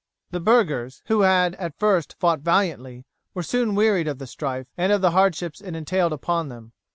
[0.31, 3.05] The burghers, who had at first fought valiantly,
[3.35, 6.71] were soon wearied of the strife, and of the hardships it entailed upon them.